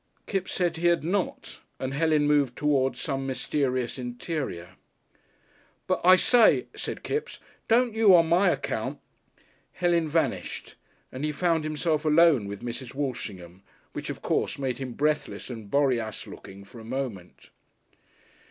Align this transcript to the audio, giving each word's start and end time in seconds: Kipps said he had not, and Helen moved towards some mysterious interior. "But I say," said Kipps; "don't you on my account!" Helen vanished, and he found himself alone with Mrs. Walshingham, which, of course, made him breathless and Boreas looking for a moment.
Kipps 0.25 0.51
said 0.51 0.77
he 0.77 0.87
had 0.87 1.03
not, 1.03 1.59
and 1.77 1.93
Helen 1.93 2.25
moved 2.25 2.57
towards 2.57 2.99
some 2.99 3.27
mysterious 3.27 3.99
interior. 3.99 4.69
"But 5.85 6.01
I 6.03 6.15
say," 6.15 6.65
said 6.75 7.03
Kipps; 7.03 7.39
"don't 7.67 7.93
you 7.93 8.15
on 8.15 8.27
my 8.27 8.49
account!" 8.49 8.97
Helen 9.73 10.09
vanished, 10.09 10.73
and 11.11 11.23
he 11.23 11.31
found 11.31 11.63
himself 11.63 12.03
alone 12.03 12.47
with 12.47 12.63
Mrs. 12.65 12.95
Walshingham, 12.95 13.61
which, 13.93 14.09
of 14.09 14.23
course, 14.23 14.57
made 14.57 14.79
him 14.79 14.93
breathless 14.93 15.51
and 15.51 15.69
Boreas 15.69 16.25
looking 16.25 16.63
for 16.63 16.79
a 16.79 16.83
moment. 16.83 17.51